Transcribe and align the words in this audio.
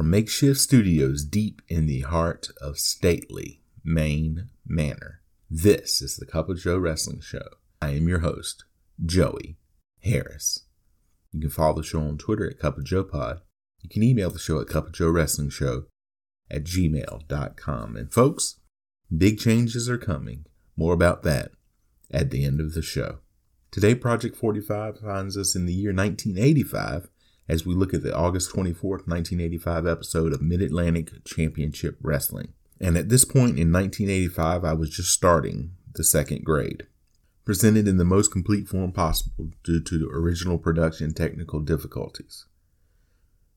From 0.00 0.08
makeshift 0.08 0.58
studios 0.58 1.26
deep 1.26 1.60
in 1.68 1.84
the 1.84 2.00
heart 2.00 2.48
of 2.58 2.78
stately 2.78 3.60
Maine 3.84 4.48
Manor, 4.64 5.20
this 5.50 6.00
is 6.00 6.16
the 6.16 6.24
Cup 6.24 6.48
of 6.48 6.58
Joe 6.58 6.78
Wrestling 6.78 7.20
Show. 7.20 7.46
I 7.82 7.90
am 7.90 8.08
your 8.08 8.20
host, 8.20 8.64
Joey 9.04 9.58
Harris. 10.02 10.64
You 11.32 11.40
can 11.42 11.50
follow 11.50 11.74
the 11.74 11.82
show 11.82 12.00
on 12.00 12.16
Twitter 12.16 12.48
at 12.48 12.58
Cup 12.58 12.78
of 12.78 12.86
Joe 12.86 13.04
Pod. 13.04 13.42
You 13.82 13.90
can 13.90 14.02
email 14.02 14.30
the 14.30 14.38
show 14.38 14.58
at 14.58 14.68
Cup 14.68 14.86
of 14.86 14.92
Joe 14.92 15.10
Wrestling 15.10 15.50
Show 15.50 15.84
at 16.50 16.64
gmail.com. 16.64 17.94
And 17.94 18.10
folks, 18.10 18.58
big 19.14 19.38
changes 19.38 19.86
are 19.90 19.98
coming. 19.98 20.46
More 20.78 20.94
about 20.94 21.24
that 21.24 21.50
at 22.10 22.30
the 22.30 22.46
end 22.46 22.58
of 22.58 22.72
the 22.72 22.80
show. 22.80 23.18
Today, 23.70 23.94
Project 23.94 24.34
45 24.34 25.00
finds 25.00 25.36
us 25.36 25.54
in 25.54 25.66
the 25.66 25.74
year 25.74 25.92
1985 25.92 27.10
as 27.50 27.66
we 27.66 27.74
look 27.74 27.92
at 27.92 28.04
the 28.04 28.16
August 28.16 28.52
24th, 28.52 29.08
1985 29.08 29.84
episode 29.84 30.32
of 30.32 30.40
Mid 30.40 30.62
Atlantic 30.62 31.24
Championship 31.24 31.98
Wrestling. 32.00 32.52
And 32.80 32.96
at 32.96 33.08
this 33.08 33.24
point 33.24 33.58
in 33.58 33.72
1985, 33.72 34.64
I 34.64 34.72
was 34.72 34.90
just 34.90 35.10
starting 35.10 35.72
the 35.96 36.04
second 36.04 36.44
grade. 36.44 36.86
Presented 37.44 37.88
in 37.88 37.96
the 37.96 38.04
most 38.04 38.30
complete 38.30 38.68
form 38.68 38.92
possible 38.92 39.50
due 39.64 39.82
to 39.82 40.08
original 40.14 40.58
production 40.58 41.12
technical 41.12 41.58
difficulties. 41.58 42.46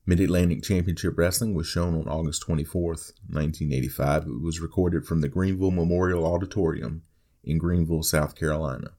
Mid 0.07 0.19
Atlantic 0.19 0.63
Championship 0.63 1.15
Wrestling 1.15 1.53
was 1.53 1.67
shown 1.67 1.93
on 1.93 2.07
August 2.07 2.47
24th, 2.47 3.13
1985. 3.29 4.23
It 4.23 4.41
was 4.41 4.59
recorded 4.59 5.05
from 5.05 5.21
the 5.21 5.29
Greenville 5.29 5.69
Memorial 5.69 6.25
Auditorium 6.25 7.03
in 7.43 7.59
Greenville, 7.59 8.01
South 8.01 8.35
Carolina. 8.35 8.93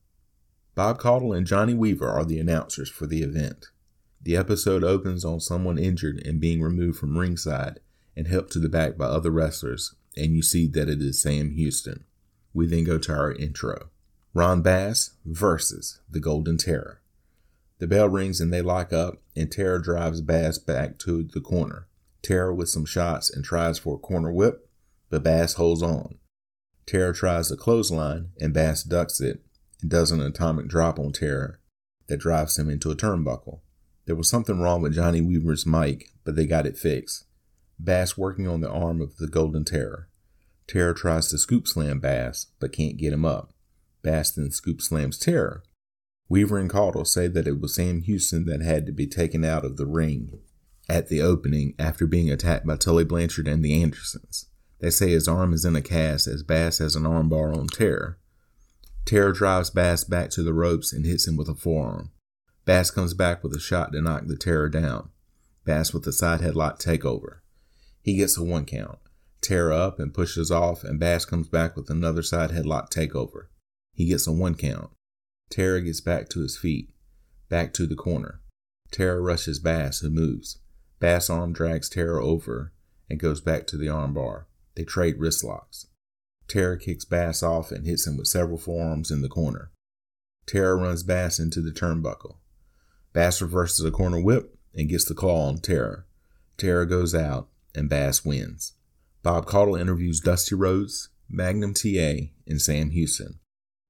Bob 0.77 1.01
Caudle 1.01 1.33
and 1.33 1.48
Johnny 1.48 1.75
Weaver 1.75 2.08
are 2.08 2.25
the 2.25 2.39
announcers 2.39 2.89
for 2.89 3.08
the 3.08 3.23
event. 3.23 3.70
The 4.25 4.36
episode 4.36 4.83
opens 4.83 5.22
on 5.22 5.41
someone 5.41 5.77
injured 5.77 6.27
and 6.27 6.41
being 6.41 6.62
removed 6.62 6.98
from 6.98 7.19
ringside 7.19 7.80
and 8.17 8.27
helped 8.27 8.53
to 8.53 8.58
the 8.58 8.70
back 8.70 8.97
by 8.97 9.05
other 9.05 9.30
wrestlers, 9.30 9.94
and 10.17 10.34
you 10.34 10.41
see 10.41 10.67
that 10.69 10.89
it 10.89 11.03
is 11.03 11.20
Sam 11.20 11.50
Houston. 11.50 12.05
We 12.55 12.67
then 12.67 12.84
go 12.84 12.97
to 12.97 13.12
our 13.12 13.33
intro. 13.33 13.91
Ron 14.33 14.62
Bass 14.62 15.11
versus 15.27 16.00
the 16.11 16.20
Golden 16.20 16.56
Terror. 16.56 17.02
The 17.80 17.86
bell 17.86 18.08
rings 18.08 18.41
and 18.41 18.50
they 18.50 18.62
lock 18.62 18.95
up, 18.95 19.20
and 19.36 19.52
Terror 19.52 19.78
drives 19.78 20.22
Bass 20.22 20.56
back 20.56 20.98
to 21.00 21.22
the 21.22 21.42
corner. 21.42 21.86
Terror 22.22 22.55
with 22.55 22.70
some 22.70 22.86
shots 22.86 23.28
and 23.28 23.45
tries 23.45 23.78
for 23.78 23.97
a 23.97 23.98
corner 23.98 24.33
whip, 24.33 24.70
but 25.11 25.22
Bass 25.22 25.55
holds 25.55 25.83
on. 25.83 26.17
Terror 26.86 27.12
tries 27.12 27.50
the 27.50 27.58
clothesline, 27.58 28.30
and 28.41 28.55
Bass 28.55 28.84
ducks 28.84 29.20
it 29.20 29.42
and 29.83 29.91
does 29.91 30.11
an 30.11 30.22
atomic 30.22 30.67
drop 30.67 30.98
on 30.98 31.12
Terror 31.12 31.61
that 32.06 32.20
drives 32.20 32.58
him 32.58 32.70
into 32.70 32.91
a 32.91 32.97
turnbuckle. 32.97 33.61
There 34.07 34.17
was 34.17 34.29
something 34.29 34.61
wrong 34.61 34.83
with 34.83 34.95
Johnny 34.95 35.21
Weaver's 35.21 35.67
mic, 35.67 36.11
but 36.25 36.37
they 36.37 36.47
got 36.47 36.67
it 36.67 36.77
fixed. 36.77 37.25
Bass 37.79 38.17
working 38.17 38.47
on 38.47 38.61
the 38.61 38.71
arm 38.71 39.01
of 39.01 39.17
the 39.17 39.27
Golden 39.27 39.65
Terror. 39.65 40.09
Terror 40.67 40.95
tries 40.95 41.29
to 41.29 41.39
scoop 41.39 41.67
slam 41.67 42.01
Bass, 42.01 42.47
but 42.61 42.73
can't 42.73 42.97
get 42.97 43.13
him 43.13 43.25
up. 43.25 43.53
Bass 44.03 44.31
then 44.31 44.51
scoop 44.51 44.81
slams 44.81 45.19
Terror. 45.19 45.63
Weaver 46.29 46.59
and 46.59 46.70
Caudle 46.70 47.05
say 47.05 47.29
that 47.29 47.47
it 47.47 47.61
was 47.61 47.75
Sam 47.75 48.03
Houston 48.03 48.47
that 48.47 48.63
had 48.63 48.87
to 48.87 48.93
be 48.93 49.07
taken 49.07 49.45
out 49.45 49.64
of 49.64 49.77
the 49.77 49.87
ring 49.87 50.41
at 50.89 51.09
the 51.09 51.20
opening 51.20 51.75
after 51.79 52.07
being 52.07 52.31
attacked 52.31 52.67
by 52.67 52.77
Tully 52.77 53.05
Blanchard 53.05 53.48
and 53.48 53.64
the 53.64 53.83
Andersons. 53.83 54.47
They 54.81 54.91
say 54.91 55.11
his 55.11 55.29
arm 55.29 55.53
is 55.53 55.64
in 55.64 55.77
a 55.77 55.83
cast 55.83 56.27
as 56.27 56.43
Bass 56.43 56.79
has 56.79 56.97
an 56.97 57.05
armbar 57.05 57.57
on 57.57 57.69
Terror. 57.69 58.19
Terror 59.05 59.33
drives 59.33 59.70
Bass 59.70 60.05
back 60.05 60.31
to 60.31 60.43
the 60.43 60.55
ropes 60.55 60.93
and 60.93 61.05
hits 61.05 61.27
him 61.27 61.37
with 61.37 61.48
a 61.48 61.55
forearm. 61.55 62.11
Bass 62.64 62.91
comes 62.91 63.13
back 63.13 63.42
with 63.42 63.55
a 63.55 63.61
shot 63.61 63.92
to 63.92 64.01
knock 64.01 64.27
the 64.27 64.36
Terror 64.36 64.69
down. 64.69 65.11
Bass 65.64 65.92
with 65.92 66.07
a 66.07 66.13
side 66.13 66.41
headlock 66.41 66.83
takeover. 66.83 67.41
He 68.01 68.17
gets 68.17 68.39
a 68.39 68.42
one 68.42 68.64
count. 68.64 68.98
Terror 69.41 69.73
up 69.73 69.98
and 69.98 70.14
pushes 70.14 70.51
off, 70.51 70.85
and 70.85 70.98
Bass 70.98 71.27
comes 71.27 71.48
back 71.48 71.77
with 71.77 71.91
another 71.91 72.23
side 72.23 72.51
headlock 72.51 72.91
takeover. 72.91 73.47
He 73.92 74.07
gets 74.07 74.27
a 74.27 74.33
one 74.33 74.55
count. 74.55 74.91
Terror 75.51 75.80
gets 75.80 76.01
back 76.01 76.29
to 76.30 76.41
his 76.41 76.57
feet, 76.57 76.91
back 77.51 77.75
to 77.75 77.86
the 77.86 77.95
corner. 77.95 78.41
Terror 78.91 79.23
rushes 79.23 79.58
Bass, 79.58 80.01
who 80.01 80.08
moves. 80.08 80.58
Bass 81.01 81.29
arm 81.29 81.52
drags 81.52 81.91
Terror 81.91 82.20
over 82.20 82.73
and 83.11 83.20
goes 83.20 83.41
back 83.41 83.67
to 83.67 83.77
the 83.77 83.86
armbar. 83.86 84.45
They 84.75 84.85
trade 84.85 85.19
wrist 85.19 85.45
locks. 85.45 85.86
Terror 86.48 86.77
kicks 86.77 87.05
Bass 87.05 87.42
off 87.42 87.70
and 87.70 87.86
hits 87.86 88.07
him 88.07 88.17
with 88.17 88.27
several 88.27 88.58
forearms 88.58 89.11
in 89.11 89.20
the 89.20 89.29
corner. 89.29 89.70
Terror 90.46 90.79
runs 90.79 91.02
Bass 91.02 91.39
into 91.39 91.61
the 91.61 91.70
turnbuckle. 91.70 92.36
Bass 93.14 93.41
reverses 93.41 93.85
a 93.86 93.91
corner 93.91 94.20
whip 94.20 94.58
and 94.75 94.89
gets 94.89 95.07
the 95.07 95.14
claw 95.14 95.48
on 95.48 95.58
Terror. 95.58 96.05
Terror 96.58 96.85
goes 96.85 97.14
out 97.14 97.48
and 97.75 97.89
Bass 97.89 98.25
wins. 98.25 98.73
Bob 99.23 99.47
Caudle 99.47 99.77
interviews 99.77 100.20
Dusty 100.20 100.55
Rhodes, 100.55 101.08
Magnum 101.30 101.73
TA, 101.73 102.29
and 102.47 102.61
Sam 102.61 102.91
Houston. 102.91 103.39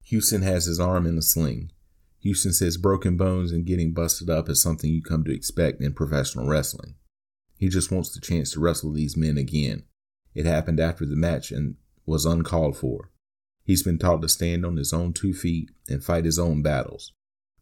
Houston 0.04 0.42
has 0.42 0.66
his 0.66 0.78
arm 0.78 1.06
in 1.06 1.18
a 1.18 1.22
sling. 1.22 1.72
Houston 2.20 2.52
says 2.52 2.76
broken 2.76 3.16
bones 3.16 3.50
and 3.50 3.66
getting 3.66 3.92
busted 3.92 4.30
up 4.30 4.48
is 4.48 4.62
something 4.62 4.90
you 4.90 5.02
come 5.02 5.24
to 5.24 5.34
expect 5.34 5.80
in 5.80 5.92
professional 5.94 6.46
wrestling. 6.46 6.94
He 7.56 7.68
just 7.68 7.90
wants 7.90 8.12
the 8.12 8.20
chance 8.20 8.52
to 8.52 8.60
wrestle 8.60 8.92
these 8.92 9.16
men 9.16 9.38
again. 9.38 9.84
It 10.34 10.46
happened 10.46 10.80
after 10.80 11.06
the 11.06 11.16
match 11.16 11.50
and 11.50 11.76
was 12.06 12.26
uncalled 12.26 12.76
for. 12.76 13.10
He's 13.64 13.82
been 13.82 13.98
taught 13.98 14.20
to 14.22 14.28
stand 14.28 14.66
on 14.66 14.76
his 14.76 14.92
own 14.92 15.14
two 15.14 15.32
feet 15.32 15.70
and 15.88 16.04
fight 16.04 16.26
his 16.26 16.38
own 16.38 16.62
battles. 16.62 17.12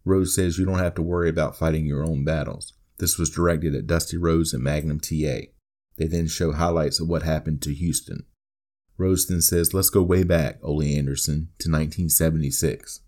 Rhodes 0.04 0.34
says 0.34 0.58
you 0.58 0.64
don't 0.64 0.78
have 0.78 0.94
to 0.96 1.02
worry 1.02 1.28
about 1.28 1.56
fighting 1.56 1.86
your 1.86 2.04
own 2.04 2.24
battles. 2.24 2.72
This 2.98 3.18
was 3.18 3.30
directed 3.30 3.74
at 3.74 3.86
Dusty 3.86 4.16
Rhodes 4.16 4.52
and 4.52 4.62
Magnum 4.62 5.00
TA. 5.00 5.46
They 5.96 6.06
then 6.06 6.26
show 6.26 6.52
highlights 6.52 7.00
of 7.00 7.08
what 7.08 7.22
happened 7.22 7.62
to 7.62 7.74
Houston. 7.74 8.24
Rhodes 8.96 9.26
then 9.26 9.40
says, 9.40 9.74
Let's 9.74 9.90
go 9.90 10.02
way 10.02 10.22
back, 10.22 10.58
Ole 10.62 10.82
Anderson, 10.82 11.48
to 11.58 11.70
1976. 11.70 13.00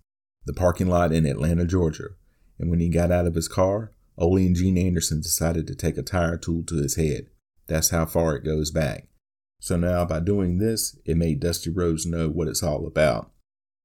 The 0.47 0.53
parking 0.53 0.89
lot 0.89 1.13
in 1.13 1.27
Atlanta, 1.27 1.65
Georgia. 1.65 2.11
And 2.59 2.71
when 2.71 2.81
he 2.81 2.89
got 2.89 3.11
out 3.11 3.27
of 3.27 3.35
his 3.35 3.49
car, 3.49 3.93
Ole 4.17 4.39
and 4.39 4.55
Gene 4.55 4.79
Anderson 4.79 5.21
decided 5.21 5.67
to 5.67 5.75
take 5.75 5.99
a 5.99 6.03
tire 6.03 6.37
tool 6.37 6.63
to 6.65 6.77
his 6.77 6.97
head. 6.97 7.27
That's 7.67 7.91
how 7.91 8.07
far 8.07 8.37
it 8.37 8.45
goes 8.45 8.71
back. 8.71 9.09
So 9.61 9.77
now, 9.77 10.05
by 10.05 10.21
doing 10.21 10.59
this, 10.59 10.99
it 11.05 11.17
made 11.17 11.41
Dusty 11.41 11.71
Rhodes 11.71 12.05
know 12.05 12.29
what 12.29 12.49
it's 12.49 12.63
all 12.63 12.87
about. 12.87 13.31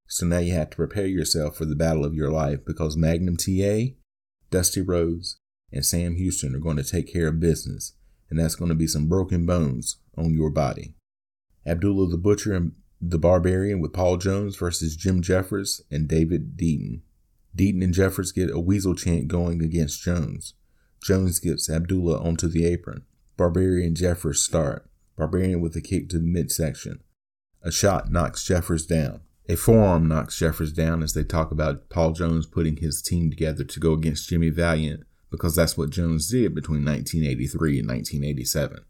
So 0.10 0.26
now 0.26 0.40
you 0.40 0.54
have 0.54 0.72
to 0.72 0.76
prepare 0.76 1.06
yourself 1.06 1.56
for 1.56 1.66
the 1.66 1.76
battle 1.76 2.04
of 2.04 2.16
your 2.16 2.32
life 2.32 2.66
because 2.66 2.98
Magnum 2.98 3.38
TA, 3.38 3.94
Dusty 4.50 4.82
Rhodes, 4.82 5.38
and 5.72 5.86
Sam 5.86 6.16
Houston 6.16 6.56
are 6.56 6.60
going 6.60 6.78
to 6.78 6.84
take 6.84 7.14
care 7.14 7.28
of 7.28 7.40
business, 7.40 7.94
and 8.28 8.40
that's 8.40 8.56
going 8.56 8.70
to 8.70 8.76
be 8.76 8.88
some 8.88 9.08
broken 9.08 9.46
bones 9.46 9.98
on 10.18 10.34
your 10.34 10.50
body. 10.50 10.96
Abdullah 11.64 12.10
the 12.10 12.18
Butcher 12.18 12.56
and 12.56 12.72
the 13.00 13.20
Barbarian 13.20 13.80
with 13.80 13.94
Paul 13.94 14.18
Jones 14.18 14.56
versus 14.56 14.96
Jim 14.96 15.22
Jeffers 15.22 15.80
and 15.92 16.08
David 16.08 16.58
Deaton. 16.58 17.02
Deaton 17.56 17.84
and 17.84 17.94
Jeffers 17.94 18.32
get 18.32 18.50
a 18.50 18.60
weasel 18.60 18.96
chant 18.96 19.28
going 19.28 19.62
against 19.62 20.02
Jones. 20.02 20.56
Jones 21.04 21.40
gets 21.40 21.70
Abdullah 21.70 22.20
onto 22.20 22.48
the 22.48 22.66
apron. 22.66 23.04
Barbarian 23.38 23.94
Jeffers 23.94 24.42
start. 24.42 24.90
Barbarian 25.16 25.62
with 25.62 25.76
a 25.76 25.82
kick 25.82 26.10
to 26.10 26.18
the 26.18 26.26
midsection. 26.26 27.04
A 27.62 27.72
shot 27.72 28.12
knocks 28.12 28.44
Jeffers 28.44 28.88
down. 28.88 29.22
A 29.50 29.56
forearm 29.56 30.08
knocks 30.08 30.38
Jeffers 30.38 30.72
down 30.72 31.02
as 31.02 31.14
they 31.14 31.24
talk 31.24 31.50
about 31.50 31.90
Paul 31.90 32.12
Jones 32.12 32.46
putting 32.46 32.78
his 32.78 33.02
team 33.02 33.32
together 33.32 33.64
to 33.64 33.80
go 33.80 33.94
against 33.94 34.30
Jimmy 34.30 34.52
Valiant 34.52 35.08
because 35.32 35.56
that's 35.56 35.76
what 35.76 35.90
Jones 35.90 36.30
did 36.30 36.54
between 36.54 36.86
1983 36.86 37.80
and 37.80 37.88
1987. 37.88 38.86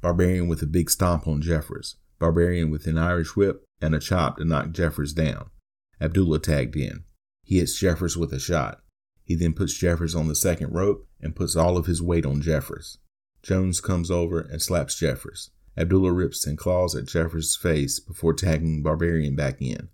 Barbarian 0.00 0.48
with 0.48 0.62
a 0.62 0.66
big 0.66 0.88
stomp 0.88 1.28
on 1.28 1.42
Jeffers. 1.42 1.96
Barbarian 2.18 2.70
with 2.70 2.86
an 2.86 2.96
Irish 2.96 3.36
whip 3.36 3.66
and 3.82 3.94
a 3.94 4.00
chop 4.00 4.38
to 4.38 4.46
knock 4.46 4.70
Jeffers 4.70 5.12
down. 5.12 5.50
Abdullah 6.00 6.38
tagged 6.38 6.76
in. 6.76 7.04
He 7.42 7.58
hits 7.58 7.78
Jeffers 7.78 8.16
with 8.16 8.32
a 8.32 8.40
shot. 8.40 8.80
He 9.24 9.34
then 9.34 9.52
puts 9.52 9.76
Jeffers 9.76 10.14
on 10.14 10.26
the 10.26 10.34
second 10.34 10.72
rope 10.72 11.06
and 11.20 11.36
puts 11.36 11.54
all 11.54 11.76
of 11.76 11.84
his 11.84 12.00
weight 12.00 12.24
on 12.24 12.40
Jeffers. 12.40 12.96
Jones 13.42 13.82
comes 13.82 14.10
over 14.10 14.40
and 14.40 14.62
slaps 14.62 14.98
Jeffers. 14.98 15.50
Abdullah 15.76 16.12
rips 16.12 16.46
and 16.46 16.56
claws 16.56 16.94
at 16.94 17.06
Jeffers' 17.06 17.56
face 17.56 18.00
before 18.00 18.32
tagging 18.32 18.82
Barbarian 18.82 19.36
back 19.36 19.60
in. 19.60 19.88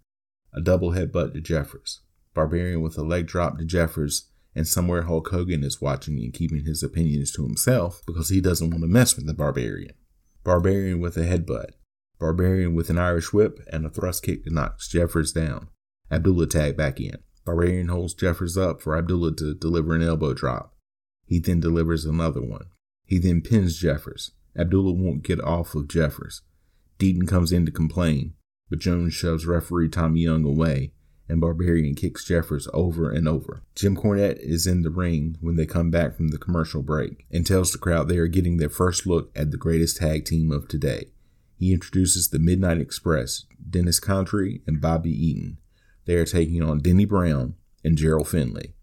A 0.54 0.60
double 0.60 0.92
headbutt 0.92 1.34
to 1.34 1.40
Jeffers. 1.40 2.00
Barbarian 2.34 2.82
with 2.82 2.96
a 2.96 3.02
leg 3.02 3.26
drop 3.26 3.58
to 3.58 3.64
Jeffers 3.64 4.30
and 4.54 4.68
somewhere 4.68 5.02
Hulk 5.02 5.28
Hogan 5.28 5.64
is 5.64 5.80
watching 5.80 6.18
and 6.18 6.32
keeping 6.32 6.64
his 6.64 6.82
opinions 6.82 7.32
to 7.32 7.44
himself 7.44 8.02
because 8.06 8.28
he 8.28 8.40
doesn't 8.40 8.70
want 8.70 8.82
to 8.82 8.88
mess 8.88 9.16
with 9.16 9.26
the 9.26 9.34
Barbarian. 9.34 9.94
Barbarian 10.44 11.00
with 11.00 11.16
a 11.16 11.24
headbutt. 11.24 11.70
Barbarian 12.18 12.74
with 12.74 12.90
an 12.90 12.98
Irish 12.98 13.32
whip 13.32 13.58
and 13.72 13.84
a 13.86 13.90
thrust 13.90 14.22
kick 14.22 14.44
that 14.44 14.52
knocks 14.52 14.88
Jeffers 14.88 15.32
down. 15.32 15.68
Abdullah 16.10 16.46
tag 16.46 16.76
back 16.76 17.00
in. 17.00 17.16
Barbarian 17.44 17.88
holds 17.88 18.14
Jeffers 18.14 18.56
up 18.56 18.80
for 18.80 18.96
Abdullah 18.96 19.34
to 19.36 19.54
deliver 19.54 19.94
an 19.94 20.02
elbow 20.02 20.34
drop. 20.34 20.74
He 21.26 21.38
then 21.38 21.60
delivers 21.60 22.04
another 22.04 22.42
one. 22.42 22.66
He 23.06 23.18
then 23.18 23.40
pins 23.40 23.78
Jeffers. 23.78 24.32
Abdullah 24.56 24.92
won't 24.92 25.22
get 25.22 25.40
off 25.40 25.74
of 25.74 25.88
Jeffers. 25.88 26.42
Deaton 26.98 27.26
comes 27.26 27.52
in 27.52 27.66
to 27.66 27.72
complain, 27.72 28.34
but 28.68 28.78
Jones 28.78 29.14
shoves 29.14 29.46
referee 29.46 29.88
Tommy 29.88 30.20
Young 30.20 30.44
away, 30.44 30.92
and 31.28 31.40
Barbarian 31.40 31.94
kicks 31.94 32.24
Jeffers 32.24 32.68
over 32.74 33.10
and 33.10 33.26
over. 33.26 33.62
Jim 33.74 33.96
Cornette 33.96 34.38
is 34.38 34.66
in 34.66 34.82
the 34.82 34.90
ring 34.90 35.36
when 35.40 35.56
they 35.56 35.66
come 35.66 35.90
back 35.90 36.14
from 36.14 36.28
the 36.28 36.38
commercial 36.38 36.82
break 36.82 37.26
and 37.30 37.46
tells 37.46 37.72
the 37.72 37.78
crowd 37.78 38.08
they 38.08 38.18
are 38.18 38.26
getting 38.26 38.58
their 38.58 38.68
first 38.68 39.06
look 39.06 39.30
at 39.34 39.50
the 39.50 39.56
greatest 39.56 39.96
tag 39.96 40.24
team 40.24 40.52
of 40.52 40.68
today. 40.68 41.10
He 41.56 41.72
introduces 41.72 42.28
the 42.28 42.38
Midnight 42.38 42.78
Express, 42.78 43.44
Dennis 43.70 44.00
Condrey 44.00 44.60
and 44.66 44.80
Bobby 44.80 45.10
Eaton. 45.10 45.58
They 46.04 46.16
are 46.16 46.26
taking 46.26 46.62
on 46.62 46.80
Denny 46.80 47.04
Brown 47.04 47.54
and 47.84 47.96
Gerald 47.96 48.28
Finley. 48.28 48.74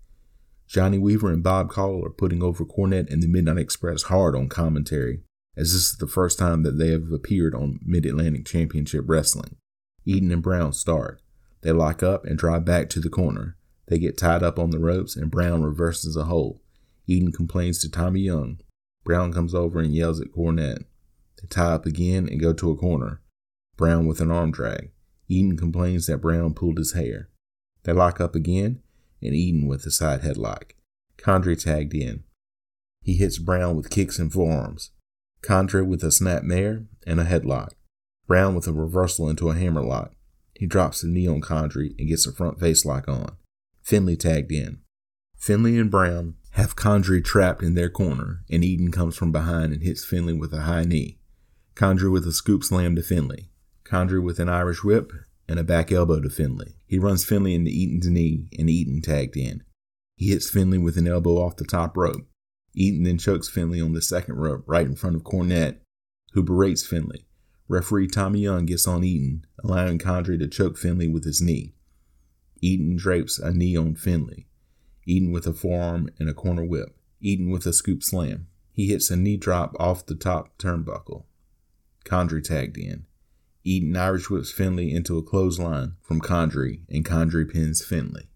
Johnny 0.65 0.97
Weaver 0.97 1.31
and 1.31 1.43
Bob 1.43 1.69
Caudle 1.69 2.05
are 2.05 2.11
putting 2.11 2.41
over 2.41 2.63
Cornette 2.63 3.11
and 3.11 3.21
the 3.21 3.27
Midnight 3.27 3.57
Express 3.57 4.03
hard 4.03 4.35
on 4.35 4.47
commentary, 4.49 5.23
as 5.59 5.73
this 5.73 5.91
is 5.91 5.97
the 5.97 6.07
first 6.07 6.39
time 6.39 6.63
that 6.63 6.77
they 6.77 6.87
have 6.87 7.11
appeared 7.11 7.53
on 7.53 7.81
Mid 7.85 8.05
Atlantic 8.05 8.45
Championship 8.45 9.03
Wrestling. 9.07 9.57
Eaton 10.05 10.31
and 10.31 10.41
Brown 10.41 10.71
start. 10.71 11.21
They 11.61 11.73
lock 11.73 12.01
up 12.01 12.23
and 12.25 12.37
drive 12.37 12.63
back 12.63 12.89
to 12.91 13.01
the 13.01 13.09
corner. 13.09 13.57
They 13.87 13.99
get 13.99 14.17
tied 14.17 14.41
up 14.41 14.57
on 14.57 14.69
the 14.69 14.79
ropes, 14.79 15.17
and 15.17 15.29
Brown 15.29 15.61
reverses 15.61 16.15
a 16.15 16.23
hold. 16.23 16.61
Eaton 17.07 17.33
complains 17.33 17.81
to 17.81 17.91
Tommy 17.91 18.21
Young. 18.21 18.61
Brown 19.03 19.33
comes 19.33 19.53
over 19.53 19.79
and 19.79 19.93
yells 19.93 20.21
at 20.21 20.31
Cornette. 20.31 20.85
They 21.41 21.47
tie 21.49 21.73
up 21.73 21.85
again 21.85 22.29
and 22.29 22.39
go 22.39 22.53
to 22.53 22.71
a 22.71 22.77
corner. 22.77 23.21
Brown 23.75 24.07
with 24.07 24.21
an 24.21 24.31
arm 24.31 24.51
drag. 24.51 24.91
Eaton 25.27 25.57
complains 25.57 26.05
that 26.05 26.21
Brown 26.21 26.53
pulled 26.53 26.77
his 26.77 26.93
hair. 26.93 27.27
They 27.83 27.91
lock 27.91 28.21
up 28.21 28.33
again, 28.33 28.81
and 29.21 29.33
Eaton 29.33 29.67
with 29.67 29.85
a 29.85 29.91
side 29.91 30.21
headlock. 30.21 30.71
Condrey 31.17 31.61
tagged 31.61 31.93
in. 31.93 32.23
He 33.01 33.15
hits 33.15 33.39
Brown 33.39 33.75
with 33.75 33.89
kicks 33.89 34.19
and 34.19 34.31
forearms. 34.31 34.91
Condrey 35.41 35.85
with 35.85 36.03
a 36.03 36.11
snap 36.11 36.43
mare 36.43 36.85
and 37.07 37.19
a 37.19 37.25
headlock. 37.25 37.69
Brown 38.27 38.55
with 38.55 38.67
a 38.67 38.73
reversal 38.73 39.29
into 39.29 39.49
a 39.49 39.55
hammerlock. 39.55 40.13
He 40.53 40.65
drops 40.65 41.01
the 41.01 41.07
knee 41.07 41.27
on 41.27 41.41
Condrey 41.41 41.95
and 41.97 42.07
gets 42.07 42.27
a 42.27 42.33
front 42.33 42.59
face 42.59 42.85
lock 42.85 43.07
on. 43.07 43.37
Finley 43.81 44.15
tagged 44.15 44.51
in. 44.51 44.81
Finley 45.37 45.77
and 45.77 45.89
Brown 45.89 46.35
have 46.51 46.75
Condrey 46.75 47.23
trapped 47.23 47.63
in 47.63 47.75
their 47.75 47.89
corner, 47.89 48.43
and 48.49 48.63
Eaton 48.63 48.91
comes 48.91 49.15
from 49.15 49.31
behind 49.31 49.71
and 49.71 49.81
hits 49.81 50.03
Finley 50.03 50.33
with 50.33 50.53
a 50.53 50.61
high 50.61 50.83
knee. 50.83 51.19
Condrey 51.75 52.11
with 52.11 52.27
a 52.27 52.33
scoop 52.33 52.63
slam 52.63 52.95
to 52.95 53.01
Finley. 53.01 53.49
Condrey 53.85 54.21
with 54.21 54.39
an 54.39 54.49
Irish 54.49 54.83
whip 54.83 55.11
and 55.47 55.57
a 55.57 55.63
back 55.63 55.91
elbow 55.91 56.19
to 56.19 56.29
Finley. 56.29 56.75
He 56.85 56.99
runs 56.99 57.25
Finley 57.25 57.55
into 57.55 57.71
Eaton's 57.71 58.07
knee, 58.07 58.49
and 58.59 58.69
Eaton 58.69 59.01
tagged 59.01 59.37
in. 59.37 59.63
He 60.15 60.29
hits 60.29 60.49
Finley 60.49 60.77
with 60.77 60.97
an 60.97 61.07
elbow 61.07 61.37
off 61.37 61.55
the 61.55 61.63
top 61.63 61.95
rope. 61.95 62.27
Eaton 62.73 63.03
then 63.03 63.17
chokes 63.17 63.49
Finley 63.49 63.81
on 63.81 63.93
the 63.93 64.01
second 64.01 64.35
rope 64.35 64.63
right 64.67 64.85
in 64.85 64.95
front 64.95 65.15
of 65.15 65.23
Cornette, 65.23 65.79
who 66.33 66.43
berates 66.43 66.85
Finley. 66.85 67.25
Referee 67.67 68.07
Tommy 68.07 68.41
Young 68.41 68.65
gets 68.65 68.87
on 68.87 69.03
Eaton, 69.03 69.45
allowing 69.63 69.99
Condrey 69.99 70.39
to 70.39 70.47
choke 70.47 70.77
Finley 70.77 71.07
with 71.07 71.23
his 71.23 71.41
knee. 71.41 71.73
Eaton 72.61 72.95
drapes 72.95 73.39
a 73.39 73.51
knee 73.51 73.77
on 73.77 73.95
Finley. 73.95 74.47
Eaton 75.05 75.31
with 75.31 75.47
a 75.47 75.53
forearm 75.53 76.09
and 76.19 76.29
a 76.29 76.33
corner 76.33 76.63
whip. 76.63 76.95
Eaton 77.21 77.49
with 77.49 77.65
a 77.65 77.73
scoop 77.73 78.03
slam. 78.03 78.47
He 78.71 78.87
hits 78.87 79.09
a 79.09 79.15
knee 79.15 79.37
drop 79.37 79.75
off 79.79 80.05
the 80.05 80.15
top 80.15 80.57
turnbuckle. 80.57 81.25
Condrey 82.05 82.43
tagged 82.43 82.77
in. 82.77 83.05
Eaton 83.63 83.95
Irish 83.95 84.29
whips 84.29 84.51
Finley 84.51 84.93
into 84.93 85.17
a 85.17 85.23
clothesline 85.23 85.93
from 86.01 86.21
Condrey, 86.21 86.81
and 86.89 87.05
Condrey 87.05 87.51
pins 87.51 87.83
Finley. 87.83 88.29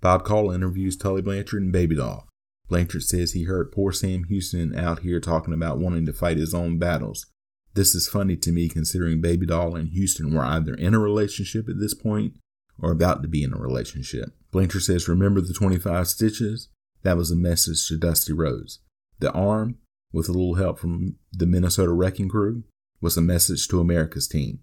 Bob 0.00 0.24
Caudle 0.24 0.52
interviews 0.52 0.96
Tully 0.96 1.22
Blanchard 1.22 1.62
and 1.62 1.72
Baby 1.72 1.96
Doll. 1.96 2.28
Blanchard 2.68 3.02
says 3.02 3.32
he 3.32 3.44
heard 3.44 3.72
poor 3.72 3.92
Sam 3.92 4.24
Houston 4.24 4.76
out 4.76 5.00
here 5.00 5.20
talking 5.20 5.54
about 5.54 5.78
wanting 5.78 6.06
to 6.06 6.12
fight 6.12 6.38
his 6.38 6.54
own 6.54 6.78
battles, 6.78 7.26
this 7.74 7.94
is 7.96 8.08
funny 8.08 8.36
to 8.36 8.52
me 8.52 8.68
considering 8.68 9.20
Baby 9.20 9.46
Doll 9.46 9.74
and 9.74 9.88
Houston 9.90 10.32
were 10.32 10.44
either 10.44 10.74
in 10.74 10.94
a 10.94 11.00
relationship 11.00 11.68
at 11.68 11.80
this 11.80 11.94
point 11.94 12.34
or 12.80 12.92
about 12.92 13.22
to 13.22 13.28
be 13.28 13.42
in 13.42 13.52
a 13.52 13.58
relationship. 13.58 14.30
Blanchard 14.52 14.82
says, 14.82 15.08
Remember 15.08 15.40
the 15.40 15.52
25 15.52 16.06
stitches? 16.06 16.68
That 17.02 17.16
was 17.16 17.30
a 17.30 17.36
message 17.36 17.86
to 17.88 17.98
Dusty 17.98 18.32
Rhodes. 18.32 18.78
The 19.18 19.32
arm, 19.32 19.78
with 20.12 20.28
a 20.28 20.32
little 20.32 20.54
help 20.54 20.78
from 20.78 21.16
the 21.32 21.46
Minnesota 21.46 21.92
Wrecking 21.92 22.28
Crew, 22.28 22.62
was 23.00 23.16
a 23.16 23.22
message 23.22 23.66
to 23.68 23.80
America's 23.80 24.28
team. 24.28 24.60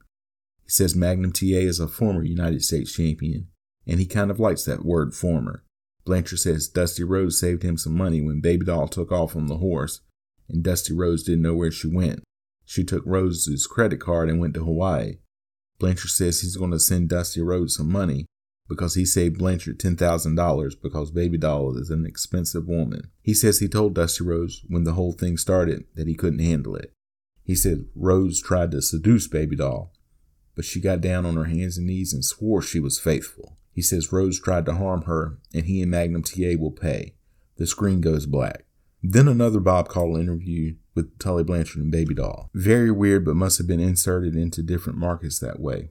He 0.63 0.69
says 0.69 0.95
Magnum 0.95 1.33
TA 1.33 1.45
is 1.45 1.79
a 1.79 1.87
former 1.87 2.23
United 2.23 2.63
States 2.63 2.93
champion, 2.93 3.47
and 3.85 3.99
he 3.99 4.05
kind 4.05 4.31
of 4.31 4.39
likes 4.39 4.63
that 4.63 4.85
word 4.85 5.13
former. 5.13 5.63
Blanchard 6.05 6.39
says 6.39 6.67
Dusty 6.67 7.03
Rhodes 7.03 7.39
saved 7.39 7.63
him 7.63 7.77
some 7.77 7.95
money 7.95 8.21
when 8.21 8.41
Baby 8.41 8.65
Doll 8.65 8.87
took 8.87 9.11
off 9.11 9.35
on 9.35 9.47
the 9.47 9.57
horse, 9.57 10.01
and 10.49 10.63
Dusty 10.63 10.93
Rhodes 10.93 11.23
didn't 11.23 11.43
know 11.43 11.53
where 11.53 11.71
she 11.71 11.87
went. 11.87 12.23
She 12.65 12.83
took 12.83 13.03
Rhodes's 13.05 13.67
credit 13.67 13.99
card 13.99 14.29
and 14.29 14.39
went 14.39 14.53
to 14.55 14.63
Hawaii. 14.63 15.17
Blanchard 15.79 16.11
says 16.11 16.41
he's 16.41 16.57
going 16.57 16.71
to 16.71 16.79
send 16.79 17.09
Dusty 17.09 17.41
Rhodes 17.41 17.75
some 17.75 17.91
money 17.91 18.25
because 18.69 18.95
he 18.95 19.05
saved 19.05 19.37
Blanchard 19.37 19.79
$10,000 19.79 20.81
because 20.81 21.11
Baby 21.11 21.37
Doll 21.37 21.77
is 21.77 21.89
an 21.89 22.05
expensive 22.05 22.67
woman. 22.67 23.11
He 23.21 23.33
says 23.33 23.59
he 23.59 23.67
told 23.67 23.95
Dusty 23.95 24.23
Rhodes 24.23 24.63
when 24.69 24.85
the 24.85 24.93
whole 24.93 25.11
thing 25.11 25.37
started 25.37 25.83
that 25.95 26.07
he 26.07 26.15
couldn't 26.15 26.39
handle 26.39 26.75
it. 26.75 26.93
He 27.43 27.55
said 27.55 27.85
Rhodes 27.95 28.41
tried 28.41 28.71
to 28.71 28.81
seduce 28.81 29.27
Baby 29.27 29.57
Doll, 29.57 29.91
but 30.55 30.63
she 30.63 30.79
got 30.79 31.01
down 31.01 31.25
on 31.25 31.35
her 31.35 31.45
hands 31.45 31.77
and 31.77 31.87
knees 31.87 32.13
and 32.13 32.23
swore 32.23 32.61
she 32.61 32.79
was 32.79 32.99
faithful. 32.99 33.57
He 33.73 33.81
says 33.81 34.11
Rhodes 34.11 34.39
tried 34.39 34.65
to 34.65 34.75
harm 34.75 35.03
her 35.03 35.37
and 35.53 35.65
he 35.65 35.81
and 35.81 35.91
Magnum 35.91 36.23
TA 36.23 36.55
will 36.59 36.71
pay. 36.71 37.15
The 37.57 37.67
screen 37.67 38.01
goes 38.01 38.25
black. 38.25 38.65
Then 39.03 39.27
another 39.27 39.59
Bob 39.59 39.87
Caudle 39.87 40.17
interview 40.17 40.75
with 40.93 41.17
Tully 41.17 41.43
Blanchard 41.43 41.81
and 41.81 41.91
Baby 41.91 42.13
Doll. 42.13 42.49
Very 42.53 42.91
weird, 42.91 43.25
but 43.25 43.35
must 43.35 43.57
have 43.57 43.67
been 43.67 43.79
inserted 43.79 44.35
into 44.35 44.61
different 44.61 44.99
markets 44.99 45.39
that 45.39 45.59
way. 45.59 45.89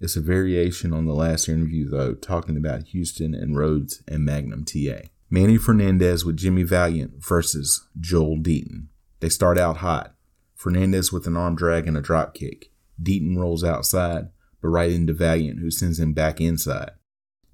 It's 0.00 0.16
a 0.16 0.20
variation 0.20 0.92
on 0.92 1.06
the 1.06 1.14
last 1.14 1.48
interview, 1.48 1.88
though, 1.88 2.14
talking 2.14 2.56
about 2.56 2.88
Houston 2.88 3.34
and 3.34 3.56
Rhodes 3.56 4.02
and 4.06 4.24
Magnum 4.24 4.64
TA. 4.64 5.08
Manny 5.30 5.58
Fernandez 5.58 6.24
with 6.24 6.36
Jimmy 6.36 6.62
Valiant 6.62 7.22
versus 7.22 7.86
Joel 8.00 8.38
Deaton. 8.38 8.86
They 9.20 9.28
start 9.28 9.58
out 9.58 9.78
hot. 9.78 10.14
Fernandez 10.54 11.12
with 11.12 11.26
an 11.26 11.36
arm 11.36 11.54
drag 11.54 11.86
and 11.86 11.96
a 11.96 12.00
drop 12.00 12.34
kick. 12.34 12.70
Deaton 13.00 13.36
rolls 13.36 13.62
outside, 13.62 14.30
but 14.62 14.68
right 14.68 14.90
into 14.90 15.12
Valiant, 15.12 15.60
who 15.60 15.70
sends 15.70 16.00
him 16.00 16.12
back 16.12 16.40
inside. 16.40 16.92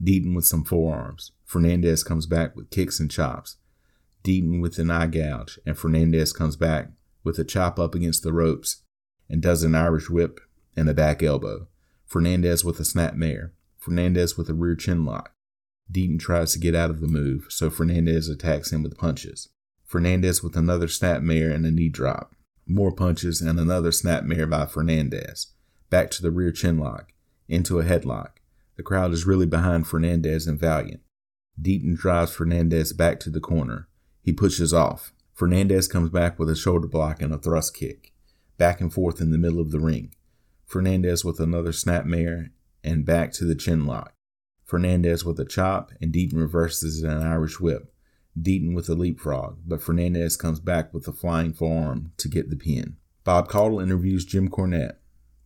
Deaton 0.05 0.35
with 0.35 0.45
some 0.45 0.65
forearms. 0.65 1.33
Fernandez 1.45 2.05
comes 2.05 2.27
back 2.27 2.55
with 2.55 2.71
kicks 2.71 3.01
and 3.01 3.11
chops. 3.11 3.57
Deaton 4.23 4.61
with 4.61 4.79
an 4.79 4.91
eye 4.91 5.07
gouge, 5.07 5.59
and 5.65 5.79
Fernandez 5.79 6.33
comes 6.33 6.57
back 6.57 6.91
with 7.23 7.39
a 7.39 7.45
chop 7.45 7.79
up 7.79 7.95
against 7.95 8.23
the 8.23 8.33
ropes 8.33 8.83
and 9.29 9.41
does 9.41 9.63
an 9.63 9.75
Irish 9.75 10.11
whip 10.11 10.41
and 10.77 10.89
a 10.89 10.95
back 10.95 11.23
elbow. 11.23 11.69
Fernandez 12.07 12.65
with 12.65 12.79
a 12.81 12.85
snap 12.85 13.15
mare. 13.15 13.53
Fernandez 13.79 14.37
with 14.37 14.49
a 14.49 14.55
rear 14.55 14.77
chin 14.77 15.05
lock. 15.05 15.33
Deaton 15.93 16.19
tries 16.19 16.53
to 16.53 16.59
get 16.59 16.75
out 16.75 16.91
of 16.91 17.01
the 17.01 17.07
move, 17.07 17.47
so 17.51 17.71
Fernandez 17.71 18.29
attacks 18.29 18.73
him 18.73 18.83
with 18.83 18.97
punches. 18.97 19.49
Fernandez 19.85 20.43
with 20.43 20.57
another 20.57 20.89
snap 20.89 21.23
mare 21.23 21.51
and 21.51 21.67
a 21.67 21.71
knee 21.71 21.89
drop. 21.89 22.35
More 22.67 22.93
punches 22.93 23.41
and 23.41 23.61
another 23.61 23.93
snap 23.93 24.25
mare 24.25 24.47
by 24.47 24.67
Fernandez. 24.67 25.49
Back 25.91 26.11
to 26.13 26.23
the 26.23 26.31
rear 26.31 26.51
chin 26.51 26.79
lock. 26.79 27.13
Into 27.49 27.79
a 27.79 27.85
headlock. 27.85 28.34
The 28.77 28.83
crowd 28.83 29.13
is 29.13 29.27
really 29.27 29.47
behind 29.47 29.87
Fernandez 29.87 30.47
and 30.47 30.59
Valiant. 30.59 31.01
Deaton 31.61 31.97
drives 31.97 32.35
Fernandez 32.35 32.93
back 32.93 33.21
to 33.21 33.31
the 33.31 33.41
corner. 33.41 33.89
He 34.23 34.33
pushes 34.33 34.75
off. 34.75 35.13
Fernandez 35.33 35.89
comes 35.89 36.11
back 36.11 36.39
with 36.39 36.51
a 36.51 36.57
shoulder 36.57 36.89
block 36.89 37.21
and 37.23 37.33
a 37.33 37.39
thrust 37.39 37.77
kick, 37.77 38.13
back 38.59 38.81
and 38.81 38.93
forth 38.93 39.21
in 39.21 39.31
the 39.31 39.39
middle 39.39 39.61
of 39.61 39.71
the 39.71 39.81
ring. 39.81 40.15
Fernandez 40.67 41.25
with 41.25 41.41
another 41.41 41.73
snapmare 41.73 42.51
and 42.83 43.05
back 43.05 43.33
to 43.33 43.45
the 43.45 43.55
chin 43.55 43.87
lock. 43.87 44.13
Fernandez 44.65 45.25
with 45.25 45.39
a 45.39 45.45
chop 45.45 45.93
and 46.01 46.13
Deaton 46.13 46.39
reverses 46.39 47.03
an 47.03 47.23
Irish 47.23 47.61
whip. 47.61 47.93
Deaton 48.41 48.75
with 48.75 48.89
a 48.89 48.95
leapfrog, 48.95 49.59
but 49.65 49.83
Fernandez 49.83 50.37
comes 50.37 50.59
back 50.59 50.93
with 50.93 51.07
a 51.07 51.13
flying 51.13 51.53
forearm 51.53 52.13
to 52.17 52.29
get 52.29 52.51
the 52.51 52.57
pin. 52.57 52.97
Bob 53.23 53.49
Caudle 53.49 53.81
interviews 53.81 54.25
Jim 54.25 54.49
Cornette. 54.49 54.97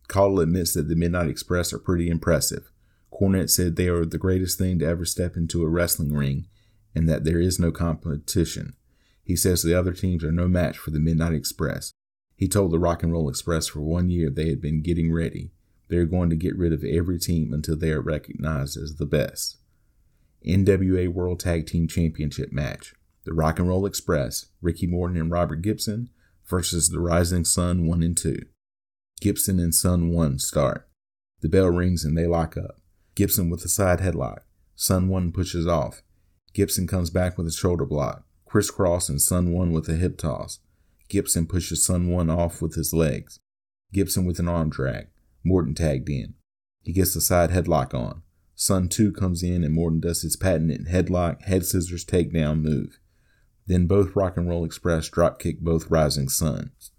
Caudle 0.07 0.39
admits 0.39 0.73
that 0.73 0.87
the 0.87 0.95
Midnight 0.95 1.29
Express 1.29 1.71
are 1.71 1.79
pretty 1.79 2.09
impressive. 2.09 2.71
Cornette 3.19 3.49
said 3.49 3.75
they 3.75 3.87
are 3.87 4.05
the 4.05 4.17
greatest 4.17 4.57
thing 4.57 4.79
to 4.79 4.85
ever 4.85 5.05
step 5.05 5.35
into 5.35 5.63
a 5.63 5.69
wrestling 5.69 6.13
ring 6.13 6.47
and 6.95 7.07
that 7.09 7.23
there 7.23 7.39
is 7.39 7.59
no 7.59 7.71
competition. 7.71 8.73
He 9.23 9.35
says 9.35 9.61
the 9.61 9.77
other 9.77 9.93
teams 9.93 10.23
are 10.23 10.31
no 10.31 10.47
match 10.47 10.77
for 10.77 10.91
the 10.91 10.99
Midnight 10.99 11.33
Express. 11.33 11.91
He 12.35 12.47
told 12.47 12.71
the 12.71 12.79
Rock 12.79 13.03
and 13.03 13.11
Roll 13.11 13.29
Express 13.29 13.67
for 13.67 13.81
one 13.81 14.09
year 14.09 14.29
they 14.29 14.49
had 14.49 14.61
been 14.61 14.81
getting 14.81 15.11
ready. 15.11 15.51
They 15.89 15.97
are 15.97 16.05
going 16.05 16.29
to 16.29 16.35
get 16.35 16.57
rid 16.57 16.71
of 16.71 16.83
every 16.83 17.19
team 17.19 17.53
until 17.53 17.75
they 17.75 17.91
are 17.91 18.01
recognized 18.01 18.77
as 18.77 18.95
the 18.95 19.05
best. 19.05 19.57
NWA 20.47 21.09
World 21.09 21.41
Tag 21.41 21.67
Team 21.67 21.87
Championship 21.87 22.51
match. 22.51 22.95
The 23.25 23.33
Rock 23.33 23.59
and 23.59 23.67
Roll 23.67 23.85
Express, 23.85 24.45
Ricky 24.61 24.87
Morton 24.87 25.17
and 25.17 25.29
Robert 25.29 25.61
Gibson 25.61 26.09
versus 26.45 26.89
the 26.89 26.99
Rising 26.99 27.43
Sun 27.43 27.85
1 27.85 28.01
and 28.01 28.17
2. 28.17 28.39
Gibson 29.19 29.59
and 29.59 29.75
Sun 29.75 30.11
1 30.11 30.39
start. 30.39 30.87
The 31.41 31.49
bell 31.49 31.69
rings 31.69 32.05
and 32.05 32.17
they 32.17 32.25
lock 32.25 32.55
up. 32.55 32.78
Gibson 33.19 33.49
with 33.49 33.65
a 33.65 33.67
side 33.67 33.99
headlock. 33.99 34.43
Sun 34.77 35.09
1 35.09 35.33
pushes 35.33 35.67
off. 35.67 36.03
Gibson 36.53 36.87
comes 36.87 37.09
back 37.09 37.37
with 37.37 37.47
a 37.47 37.51
shoulder 37.51 37.85
block. 37.85 38.23
Crisscross 38.45 39.09
and 39.09 39.19
Sun 39.19 39.51
1 39.51 39.73
with 39.73 39.89
a 39.89 39.95
hip 39.95 40.17
toss. 40.17 40.59
Gibson 41.09 41.45
pushes 41.45 41.85
Sun 41.85 42.07
1 42.07 42.29
off 42.29 42.61
with 42.61 42.75
his 42.75 42.93
legs. 42.93 43.37
Gibson 43.91 44.23
with 44.23 44.39
an 44.39 44.47
arm 44.47 44.69
drag. 44.69 45.07
Morton 45.43 45.75
tagged 45.75 46.07
in. 46.09 46.35
He 46.81 46.93
gets 46.93 47.13
the 47.13 47.19
side 47.19 47.49
headlock 47.49 47.93
on. 47.93 48.21
Sun 48.55 48.87
2 48.87 49.11
comes 49.11 49.43
in 49.43 49.65
and 49.65 49.73
Morton 49.73 49.99
does 49.99 50.21
his 50.21 50.37
patented 50.37 50.87
headlock, 50.87 51.41
head 51.41 51.65
scissors 51.65 52.05
takedown 52.05 52.61
move. 52.61 52.99
Then 53.67 53.85
both 53.85 54.15
Rock 54.15 54.37
and 54.37 54.47
Roll 54.47 54.63
Express 54.63 55.09
dropkick 55.09 55.59
both 55.59 55.91
Rising 55.91 56.29
Suns. 56.29 56.91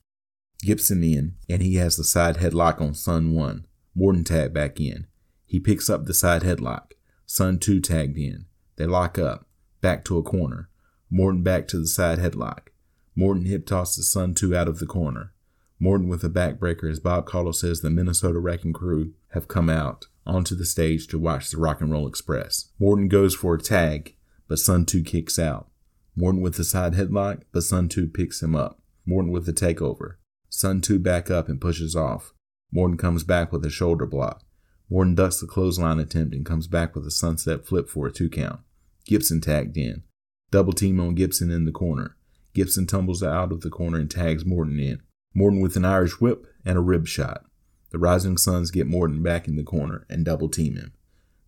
Gibson 0.60 1.02
in, 1.02 1.36
and 1.48 1.62
he 1.62 1.76
has 1.76 1.96
the 1.96 2.04
side 2.04 2.36
headlock 2.36 2.78
on 2.78 2.92
Sun 2.92 3.32
1. 3.32 3.64
Morton 3.94 4.24
tagged 4.24 4.52
back 4.52 4.78
in. 4.78 5.06
He 5.50 5.58
picks 5.58 5.90
up 5.90 6.04
the 6.04 6.14
side 6.14 6.42
headlock. 6.42 6.92
Sun 7.26 7.58
2 7.58 7.80
tagged 7.80 8.16
in. 8.16 8.44
They 8.76 8.86
lock 8.86 9.18
up. 9.18 9.48
Back 9.80 10.04
to 10.04 10.16
a 10.16 10.22
corner. 10.22 10.68
Morton 11.10 11.42
back 11.42 11.66
to 11.68 11.78
the 11.80 11.88
side 11.88 12.20
headlock. 12.20 12.68
Morton 13.16 13.46
hip 13.46 13.66
tosses 13.66 14.08
Sun 14.08 14.34
2 14.34 14.54
out 14.54 14.68
of 14.68 14.78
the 14.78 14.86
corner. 14.86 15.32
Morton 15.80 16.06
with 16.06 16.22
a 16.22 16.28
backbreaker 16.28 16.88
as 16.88 17.00
Bob 17.00 17.26
Caudle 17.26 17.52
says 17.52 17.80
the 17.80 17.90
Minnesota 17.90 18.38
Wrecking 18.38 18.72
Crew 18.72 19.14
have 19.30 19.48
come 19.48 19.68
out 19.68 20.06
onto 20.24 20.54
the 20.54 20.64
stage 20.64 21.08
to 21.08 21.18
watch 21.18 21.50
the 21.50 21.58
Rock 21.58 21.80
and 21.80 21.90
Roll 21.90 22.06
Express. 22.06 22.68
Morton 22.78 23.08
goes 23.08 23.34
for 23.34 23.56
a 23.56 23.60
tag, 23.60 24.14
but 24.46 24.60
Sun 24.60 24.86
2 24.86 25.02
kicks 25.02 25.36
out. 25.36 25.68
Morton 26.14 26.42
with 26.42 26.56
a 26.60 26.64
side 26.64 26.92
headlock, 26.92 27.42
but 27.50 27.64
Sun 27.64 27.88
2 27.88 28.06
picks 28.06 28.40
him 28.40 28.54
up. 28.54 28.80
Morton 29.04 29.32
with 29.32 29.48
a 29.48 29.52
takeover. 29.52 30.14
Sun 30.48 30.80
2 30.80 31.00
back 31.00 31.28
up 31.28 31.48
and 31.48 31.60
pushes 31.60 31.96
off. 31.96 32.34
Morton 32.70 32.96
comes 32.96 33.24
back 33.24 33.50
with 33.50 33.64
a 33.64 33.70
shoulder 33.70 34.06
block. 34.06 34.44
Morton 34.90 35.14
ducks 35.14 35.40
the 35.40 35.46
clothesline 35.46 36.00
attempt 36.00 36.34
and 36.34 36.44
comes 36.44 36.66
back 36.66 36.96
with 36.96 37.06
a 37.06 37.12
sunset 37.12 37.64
flip 37.64 37.88
for 37.88 38.08
a 38.08 38.12
two 38.12 38.28
count. 38.28 38.60
Gibson 39.04 39.40
tagged 39.40 39.76
in. 39.76 40.02
Double 40.50 40.72
team 40.72 40.98
on 40.98 41.14
Gibson 41.14 41.50
in 41.50 41.64
the 41.64 41.72
corner. 41.72 42.16
Gibson 42.54 42.86
tumbles 42.86 43.22
out 43.22 43.52
of 43.52 43.60
the 43.60 43.70
corner 43.70 43.98
and 43.98 44.10
tags 44.10 44.44
Morton 44.44 44.80
in. 44.80 45.00
Morton 45.32 45.60
with 45.60 45.76
an 45.76 45.84
Irish 45.84 46.20
whip 46.20 46.44
and 46.64 46.76
a 46.76 46.80
rib 46.80 47.06
shot. 47.06 47.44
The 47.90 47.98
Rising 47.98 48.36
Suns 48.36 48.72
get 48.72 48.88
Morton 48.88 49.22
back 49.22 49.46
in 49.46 49.54
the 49.54 49.62
corner 49.62 50.06
and 50.10 50.24
double 50.24 50.48
team 50.48 50.74
him. 50.74 50.92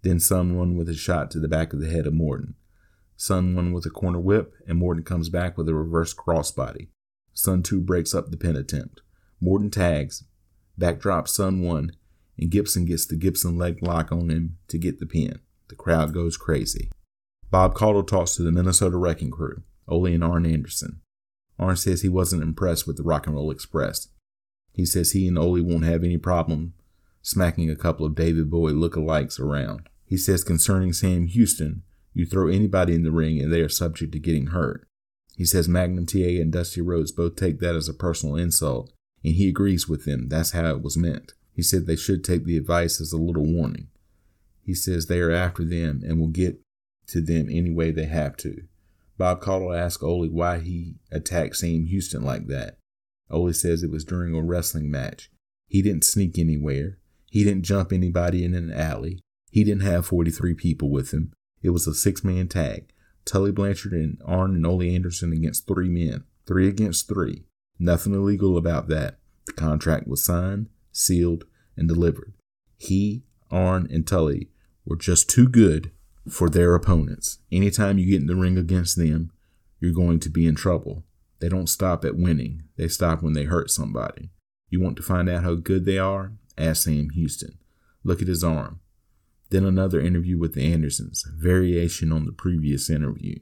Then 0.02 0.20
Sun 0.20 0.56
1 0.56 0.76
with 0.76 0.88
a 0.88 0.94
shot 0.94 1.30
to 1.32 1.40
the 1.40 1.48
back 1.48 1.72
of 1.72 1.80
the 1.80 1.90
head 1.90 2.06
of 2.06 2.14
Morton. 2.14 2.54
Sun 3.16 3.54
1 3.54 3.72
with 3.72 3.86
a 3.86 3.90
corner 3.90 4.18
whip, 4.18 4.54
and 4.66 4.78
Morton 4.78 5.04
comes 5.04 5.28
back 5.28 5.56
with 5.56 5.68
a 5.68 5.74
reverse 5.74 6.12
crossbody. 6.12 6.88
Sun 7.32 7.62
2 7.62 7.80
breaks 7.80 8.14
up 8.14 8.30
the 8.30 8.36
pin 8.36 8.56
attempt. 8.56 9.00
Morton 9.40 9.70
tags, 9.70 10.24
backdrop 10.76 11.28
Sun 11.28 11.62
1, 11.62 11.92
and 12.38 12.50
Gibson 12.50 12.84
gets 12.84 13.06
the 13.06 13.16
Gibson 13.16 13.56
leg 13.56 13.82
lock 13.82 14.12
on 14.12 14.30
him 14.30 14.58
to 14.68 14.78
get 14.78 14.98
the 14.98 15.06
pin. 15.06 15.40
The 15.68 15.74
crowd 15.74 16.12
goes 16.12 16.36
crazy. 16.36 16.90
Bob 17.50 17.74
Caudle 17.74 18.06
talks 18.06 18.36
to 18.36 18.42
the 18.42 18.52
Minnesota 18.52 18.96
Wrecking 18.96 19.30
Crew, 19.30 19.62
Ole 19.86 20.06
and 20.06 20.24
Arn 20.24 20.46
Anderson. 20.46 21.00
Arn 21.58 21.76
says 21.76 22.02
he 22.02 22.08
wasn't 22.08 22.42
impressed 22.42 22.86
with 22.86 22.96
the 22.96 23.02
Rock 23.02 23.26
and 23.26 23.36
Roll 23.36 23.50
Express. 23.50 24.08
He 24.72 24.86
says 24.86 25.12
he 25.12 25.28
and 25.28 25.38
Ole 25.38 25.62
won't 25.62 25.84
have 25.84 26.02
any 26.02 26.16
problem 26.16 26.74
smacking 27.22 27.70
a 27.70 27.76
couple 27.76 28.04
of 28.04 28.14
David 28.14 28.50
Bowie 28.50 28.72
lookalikes 28.72 29.38
around. 29.38 29.88
He 30.04 30.16
says 30.16 30.44
concerning 30.44 30.92
Sam 30.92 31.26
Houston, 31.26 31.82
you 32.12 32.26
throw 32.26 32.48
anybody 32.48 32.94
in 32.94 33.04
the 33.04 33.12
ring 33.12 33.40
and 33.40 33.52
they 33.52 33.60
are 33.60 33.68
subject 33.68 34.12
to 34.12 34.18
getting 34.18 34.48
hurt. 34.48 34.86
He 35.36 35.44
says 35.44 35.68
Magnum 35.68 36.06
TA 36.06 36.18
and 36.18 36.52
Dusty 36.52 36.80
Rhodes 36.80 37.12
both 37.12 37.36
take 37.36 37.60
that 37.60 37.74
as 37.74 37.88
a 37.88 37.94
personal 37.94 38.36
insult, 38.36 38.92
and 39.24 39.34
he 39.34 39.48
agrees 39.48 39.88
with 39.88 40.04
them. 40.04 40.28
That's 40.28 40.50
how 40.50 40.70
it 40.70 40.82
was 40.82 40.96
meant. 40.96 41.32
He 41.54 41.62
said 41.62 41.86
they 41.86 41.96
should 41.96 42.24
take 42.24 42.44
the 42.44 42.56
advice 42.56 43.00
as 43.00 43.12
a 43.12 43.18
little 43.18 43.44
warning. 43.44 43.88
He 44.64 44.74
says 44.74 45.06
they 45.06 45.20
are 45.20 45.30
after 45.30 45.64
them 45.64 46.02
and 46.04 46.18
will 46.18 46.28
get 46.28 46.60
to 47.08 47.20
them 47.20 47.48
any 47.50 47.70
way 47.70 47.90
they 47.90 48.06
have 48.06 48.36
to. 48.38 48.62
Bob 49.18 49.40
Caudle 49.40 49.74
asked 49.74 50.02
Ole 50.02 50.28
why 50.28 50.58
he 50.58 50.96
attacked 51.10 51.56
Sam 51.56 51.84
Houston 51.86 52.22
like 52.22 52.46
that. 52.46 52.78
Ole 53.30 53.52
says 53.52 53.82
it 53.82 53.90
was 53.90 54.04
during 54.04 54.34
a 54.34 54.42
wrestling 54.42 54.90
match. 54.90 55.30
He 55.68 55.82
didn't 55.82 56.04
sneak 56.04 56.38
anywhere. 56.38 56.98
He 57.30 57.44
didn't 57.44 57.64
jump 57.64 57.92
anybody 57.92 58.44
in 58.44 58.54
an 58.54 58.72
alley. 58.72 59.20
He 59.50 59.64
didn't 59.64 59.82
have 59.82 60.06
43 60.06 60.54
people 60.54 60.90
with 60.90 61.12
him. 61.12 61.32
It 61.62 61.70
was 61.70 61.86
a 61.86 61.94
six 61.94 62.24
man 62.24 62.48
tag. 62.48 62.92
Tully 63.24 63.52
Blanchard 63.52 63.92
and 63.92 64.20
Arn 64.24 64.54
and 64.54 64.66
Ole 64.66 64.82
Anderson 64.82 65.32
against 65.32 65.66
three 65.66 65.88
men. 65.88 66.24
Three 66.46 66.68
against 66.68 67.08
three. 67.08 67.44
Nothing 67.78 68.14
illegal 68.14 68.56
about 68.56 68.88
that. 68.88 69.18
The 69.46 69.52
contract 69.52 70.06
was 70.06 70.24
signed, 70.24 70.68
sealed, 70.92 71.44
and 71.76 71.88
delivered. 71.88 72.34
He, 72.76 73.24
Arn, 73.50 73.88
and 73.90 74.06
Tully 74.06 74.50
were 74.84 74.96
just 74.96 75.28
too 75.28 75.48
good 75.48 75.90
for 76.28 76.48
their 76.48 76.74
opponents. 76.74 77.38
Anytime 77.50 77.98
you 77.98 78.06
get 78.06 78.20
in 78.20 78.26
the 78.26 78.36
ring 78.36 78.56
against 78.56 78.96
them, 78.96 79.32
you're 79.80 79.92
going 79.92 80.20
to 80.20 80.30
be 80.30 80.46
in 80.46 80.54
trouble. 80.54 81.04
They 81.40 81.48
don't 81.48 81.68
stop 81.68 82.04
at 82.04 82.16
winning, 82.16 82.64
they 82.76 82.88
stop 82.88 83.22
when 83.22 83.32
they 83.32 83.44
hurt 83.44 83.70
somebody. 83.70 84.30
You 84.70 84.80
want 84.80 84.96
to 84.96 85.02
find 85.02 85.28
out 85.28 85.42
how 85.42 85.54
good 85.54 85.84
they 85.84 85.98
are? 85.98 86.32
Ask 86.56 86.84
Sam 86.84 87.10
Houston. 87.10 87.58
Look 88.04 88.22
at 88.22 88.28
his 88.28 88.44
arm. 88.44 88.80
Then 89.50 89.64
another 89.64 90.00
interview 90.00 90.38
with 90.38 90.54
the 90.54 90.72
Andersons, 90.72 91.26
variation 91.36 92.10
on 92.12 92.24
the 92.24 92.32
previous 92.32 92.88
interview. 92.88 93.38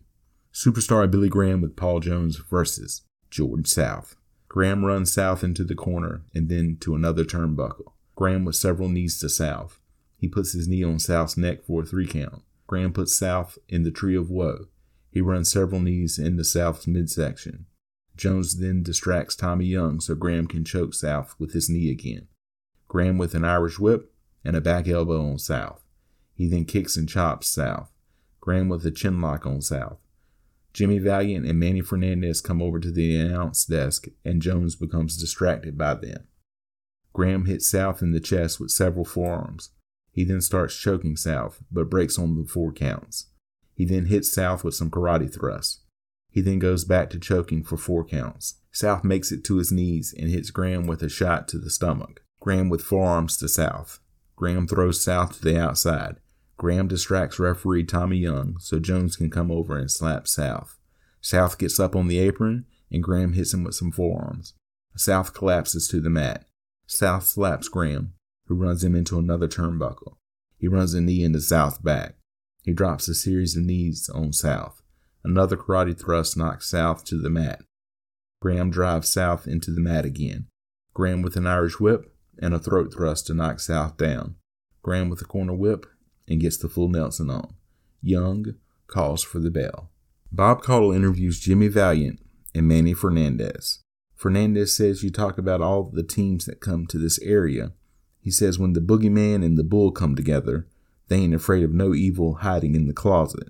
Superstar 0.53 1.09
Billy 1.09 1.29
Graham 1.29 1.61
with 1.61 1.77
Paul 1.77 2.01
Jones 2.01 2.37
versus 2.37 3.03
George 3.31 3.69
South. 3.69 4.17
Graham 4.51 4.85
runs 4.85 5.13
South 5.13 5.45
into 5.45 5.63
the 5.63 5.77
corner 5.77 6.23
and 6.35 6.49
then 6.49 6.77
to 6.81 6.97
another 6.97 7.25
turnbuckle. 7.25 7.93
Graham 8.17 8.45
with 8.45 8.57
several 8.57 8.89
knees 8.89 9.17
to 9.21 9.29
South. 9.29 9.79
He 10.17 10.27
puts 10.27 10.53
his 10.53 10.67
knee 10.67 10.83
on 10.83 10.99
South's 10.99 11.37
neck 11.37 11.63
for 11.63 11.83
a 11.83 11.87
three 11.87 12.09
count. 12.09 12.43
Graham 12.67 12.93
puts 12.93 13.15
South 13.15 13.59
in 13.69 13.85
the 13.85 13.93
tree 13.93 14.17
of 14.17 14.29
woe. 14.29 14.67
He 15.13 15.21
runs 15.21 15.53
several 15.53 15.81
knees 15.81 16.19
into 16.19 16.43
South's 16.43 16.89
midsection. 16.89 17.67
Jones 18.17 18.59
then 18.59 18.83
distracts 18.83 19.37
Tommy 19.37 19.67
Young 19.67 20.01
so 20.01 20.17
Graham 20.17 20.49
can 20.49 20.65
choke 20.65 20.95
South 20.95 21.37
with 21.39 21.53
his 21.53 21.71
knee 21.71 21.89
again. 21.89 22.27
Graham 22.89 23.19
with 23.19 23.37
an 23.37 23.45
Irish 23.45 23.79
whip 23.79 24.13
and 24.45 24.57
a 24.57 24.61
back 24.61 24.89
elbow 24.89 25.31
on 25.31 25.39
South. 25.39 25.85
He 26.35 26.49
then 26.49 26.65
kicks 26.65 26.97
and 26.97 27.09
chops 27.09 27.47
South. 27.49 27.93
Graham 28.41 28.69
with 28.69 28.85
a 28.85 28.91
chin 28.91 29.21
lock 29.21 29.47
on 29.47 29.63
South. 29.63 30.01
Jimmy 30.73 30.99
Valiant 30.99 31.47
and 31.47 31.59
Manny 31.59 31.81
Fernandez 31.81 32.41
come 32.41 32.63
over 32.63 32.79
to 32.79 32.91
the 32.91 33.17
announce 33.17 33.65
desk 33.65 34.07
and 34.25 34.41
Jones 34.41 34.77
becomes 34.77 35.17
distracted 35.17 35.77
by 35.77 35.95
them. 35.95 36.29
Graham 37.13 37.47
hits 37.47 37.69
South 37.69 38.03
in 38.03 38.13
the 38.13 38.21
chest 38.21 38.61
with 38.61 38.71
several 38.71 39.05
forearms. 39.05 39.71
He 40.13 40.25
then 40.25 40.41
starts 40.41 40.77
choking 40.77 41.17
South, 41.17 41.63
but 41.71 41.91
breaks 41.91 42.19
on 42.19 42.37
the 42.37 42.49
four 42.49 42.73
counts. 42.73 43.27
He 43.75 43.85
then 43.85 44.07
hits 44.07 44.31
South 44.33 44.63
with 44.63 44.75
some 44.75 44.91
karate 44.91 45.33
thrusts. 45.33 45.81
He 46.31 46.41
then 46.41 46.59
goes 46.59 46.85
back 46.85 47.11
to 47.11 47.19
choking 47.19 47.65
for 47.65 47.77
four 47.77 48.05
counts. 48.05 48.57
South 48.71 49.03
makes 49.03 49.33
it 49.33 49.43
to 49.45 49.57
his 49.57 49.73
knees 49.73 50.15
and 50.17 50.31
hits 50.31 50.51
Graham 50.51 50.87
with 50.87 51.03
a 51.03 51.09
shot 51.09 51.49
to 51.49 51.59
the 51.59 51.71
stomach. 51.71 52.23
Graham 52.39 52.69
with 52.69 52.83
forearms 52.83 53.37
to 53.39 53.49
South. 53.49 53.99
Graham 54.37 54.67
throws 54.67 55.03
South 55.03 55.37
to 55.37 55.43
the 55.43 55.61
outside. 55.61 56.17
Graham 56.61 56.89
distracts 56.89 57.39
referee 57.39 57.85
Tommy 57.85 58.19
Young 58.19 58.59
so 58.59 58.79
Jones 58.79 59.17
can 59.17 59.31
come 59.31 59.51
over 59.51 59.79
and 59.79 59.91
slap 59.91 60.29
South. 60.29 60.79
South 61.23 61.57
gets 61.57 61.81
up 61.81 61.97
on 61.97 62.07
the 62.07 62.19
apron 62.19 62.67
and 62.93 63.03
Graham 63.03 63.33
hits 63.33 63.55
him 63.55 63.65
with 63.65 63.75
some 63.75 63.91
forearms. 63.91 64.53
South 64.95 65.33
collapses 65.33 65.89
to 65.89 66.03
the 66.03 66.11
mat. 66.11 66.45
South 66.87 67.25
slaps 67.25 67.71
Graham, 67.71 68.13
who 68.47 68.55
runs 68.55 68.85
him 68.85 68.95
into 68.95 69.19
another 69.19 69.49
turnbuckle. 69.49 70.19
He 70.59 70.69
runs 70.69 70.93
a 70.93 71.01
knee 71.01 71.25
into 71.25 71.41
South's 71.41 71.79
back. 71.79 72.17
He 72.63 72.75
drops 72.75 73.09
a 73.09 73.15
series 73.15 73.57
of 73.57 73.63
knees 73.63 74.11
on 74.11 74.35
South. 74.35 74.83
Another 75.25 75.57
karate 75.57 75.99
thrust 75.99 76.37
knocks 76.37 76.69
South 76.69 77.07
to 77.07 77.17
the 77.17 77.31
mat. 77.31 77.63
Graham 78.43 78.69
drives 78.69 79.09
South 79.09 79.47
into 79.47 79.71
the 79.71 79.81
mat 79.81 80.05
again. 80.05 80.49
Graham 80.93 81.23
with 81.23 81.37
an 81.37 81.47
Irish 81.47 81.81
whip 81.81 82.15
and 82.39 82.53
a 82.53 82.59
throat 82.59 82.93
thrust 82.93 83.29
to 83.29 83.35
knock 83.35 83.61
South 83.61 83.97
down. 83.97 84.35
Graham 84.83 85.09
with 85.09 85.23
a 85.23 85.25
corner 85.25 85.55
whip 85.55 85.87
and 86.31 86.41
gets 86.41 86.57
the 86.57 86.69
full 86.69 86.89
Nelson 86.89 87.29
on. 87.29 87.55
Young 88.01 88.55
calls 88.87 89.23
for 89.23 89.41
the 89.41 89.51
bell. 89.51 89.91
Bob 90.33 90.63
Caudle 90.63 90.93
interviews 90.93 91.41
Jimmy 91.41 91.69
Valiant 91.69 92.21
and 92.55 92.67
Manny 92.67 92.95
Fernandez. 92.95 93.81
Fernandez 94.15 94.75
says 94.75 95.03
you 95.03 95.11
talk 95.11 95.39
about 95.39 95.61
all 95.61 95.91
the 95.93 96.03
teams 96.03 96.45
that 96.45 96.61
come 96.61 96.87
to 96.87 96.99
this 96.99 97.19
area. 97.21 97.73
He 98.21 98.31
says 98.31 98.59
when 98.59 98.75
the 98.75 98.81
boogeyman 98.81 99.45
and 99.45 99.59
the 99.59 99.65
bull 99.65 99.91
come 99.91 100.15
together, 100.15 100.69
they 101.09 101.17
ain't 101.17 101.35
afraid 101.35 101.65
of 101.65 101.73
no 101.73 101.95
evil 101.95 102.35
hiding 102.37 102.75
in 102.75 102.87
the 102.87 102.93
closet. 102.93 103.49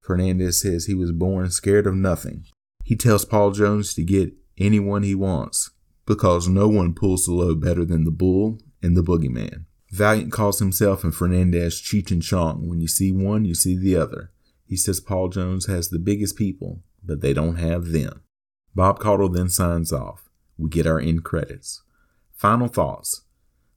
Fernandez 0.00 0.60
says 0.60 0.86
he 0.86 0.94
was 0.94 1.12
born 1.12 1.50
scared 1.50 1.86
of 1.86 1.94
nothing. 1.94 2.46
He 2.84 2.96
tells 2.96 3.24
Paul 3.24 3.50
Jones 3.50 3.92
to 3.94 4.04
get 4.04 4.32
anyone 4.56 5.02
he 5.02 5.14
wants 5.14 5.70
because 6.06 6.48
no 6.48 6.68
one 6.68 6.94
pulls 6.94 7.26
the 7.26 7.32
load 7.32 7.60
better 7.60 7.84
than 7.84 8.04
the 8.04 8.12
bull 8.12 8.60
and 8.80 8.96
the 8.96 9.02
boogeyman. 9.02 9.64
Valiant 9.90 10.32
calls 10.32 10.58
himself 10.58 11.04
and 11.04 11.14
Fernandez 11.14 11.80
Cheech 11.80 12.10
and 12.10 12.22
Chong. 12.22 12.68
When 12.68 12.80
you 12.80 12.88
see 12.88 13.12
one, 13.12 13.44
you 13.44 13.54
see 13.54 13.76
the 13.76 13.96
other. 13.96 14.30
He 14.66 14.76
says 14.76 15.00
Paul 15.00 15.28
Jones 15.28 15.66
has 15.66 15.88
the 15.88 15.98
biggest 15.98 16.36
people, 16.36 16.80
but 17.04 17.20
they 17.20 17.32
don't 17.32 17.56
have 17.56 17.88
them. 17.88 18.22
Bob 18.74 18.98
Caudle 18.98 19.28
then 19.28 19.48
signs 19.48 19.92
off. 19.92 20.28
We 20.58 20.68
get 20.68 20.86
our 20.86 21.00
end 21.00 21.24
credits. 21.24 21.82
Final 22.34 22.68
thoughts. 22.68 23.22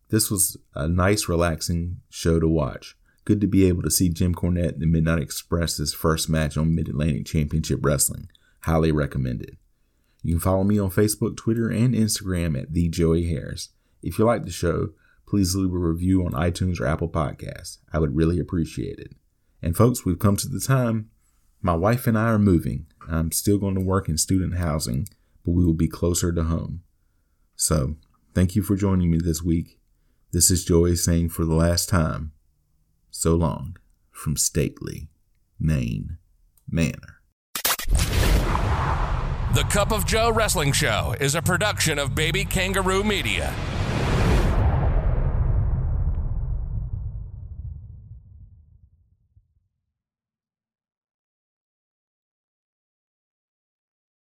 This 0.10 0.32
was 0.32 0.58
a 0.74 0.88
nice, 0.88 1.30
relaxing 1.30 2.02
show 2.10 2.40
to 2.40 2.48
watch. 2.48 2.98
Good 3.24 3.40
to 3.42 3.48
be 3.48 3.68
able 3.68 3.84
to 3.84 3.92
see 3.92 4.10
Jim 4.10 4.34
Cornette 4.34 4.74
in 4.74 4.80
the 4.80 4.88
Midnight 4.88 5.22
Express's 5.22 5.94
first 5.94 6.30
match 6.30 6.58
on 6.58 6.74
Mid 6.74 6.90
Atlantic 6.90 7.28
Championship 7.28 7.80
Wrestling. 7.84 8.30
Highly 8.62 8.92
recommended. 8.92 9.58
You 10.24 10.34
can 10.34 10.42
follow 10.42 10.64
me 10.64 10.80
on 10.80 10.90
Facebook, 10.90 11.38
Twitter, 11.38 11.70
and 11.70 11.94
Instagram 11.94 12.60
at 12.60 12.74
the 12.74 12.90
Joey 12.90 13.30
Harris. 13.30 13.70
If 14.02 14.18
you 14.18 14.26
like 14.26 14.46
the 14.46 14.52
show, 14.52 14.90
please 15.30 15.56
leave 15.56 15.74
a 15.74 15.78
review 15.78 16.26
on 16.26 16.32
iTunes 16.32 16.80
or 16.80 16.88
Apple 16.88 17.08
Podcasts. 17.08 17.78
I 17.94 18.00
would 18.00 18.16
really 18.16 18.40
appreciate 18.40 18.98
it. 18.98 19.14
And 19.62 19.78
folks, 19.78 20.04
we've 20.04 20.18
come 20.18 20.36
to 20.38 20.50
the 20.50 20.60
time. 20.60 21.12
My 21.62 21.76
wife 21.76 22.08
and 22.08 22.18
I 22.18 22.30
are 22.30 22.40
moving. 22.40 22.88
I'm 23.08 23.32
still 23.32 23.60
going 23.60 23.76
to 23.76 23.82
work 23.82 24.10
in 24.10 24.18
student 24.18 24.58
housing, 24.58 25.08
but 25.46 25.52
we 25.52 25.64
will 25.64 25.76
be 25.76 25.88
closer 25.88 26.32
to 26.32 26.44
home. 26.44 26.82
So, 27.56 27.96
thank 28.34 28.56
you 28.56 28.64
for 28.64 28.76
joining 28.76 29.12
me 29.12 29.20
this 29.22 29.44
week. 29.44 29.80
This 30.32 30.50
is 30.50 30.66
Joey 30.66 30.96
saying 30.96 31.30
for 31.30 31.46
the 31.46 31.56
last 31.56 31.90
time, 31.90 32.32
so 33.12 33.36
long 33.36 33.78
from 34.12 34.36
stately 34.36 35.10
Maine 35.60 36.18
Manor. 36.70 37.22
The 39.54 39.66
Cup 39.70 39.92
of 39.92 40.06
Joe 40.06 40.32
Wrestling 40.32 40.72
Show 40.72 41.16
is 41.20 41.36
a 41.36 41.42
production 41.42 42.00
of 42.00 42.16
Baby 42.16 42.46
Kangaroo 42.46 43.04
Media. 43.04 43.54